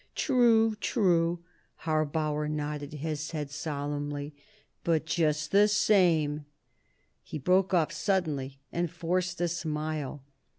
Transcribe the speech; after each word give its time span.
"True. 0.15 0.73
True." 0.77 1.43
Harbauer 1.85 2.47
nodded 2.49 2.91
his 2.91 3.29
head 3.29 3.51
solemnly. 3.51 4.33
"But 4.83 5.05
just 5.05 5.51
the 5.51 5.67
same" 5.67 6.45
He 7.21 7.37
broke 7.37 7.71
off 7.71 7.91
suddenly, 7.91 8.57
and 8.71 8.89
forced 8.89 9.39
a 9.41 9.47
smile. 9.47 10.23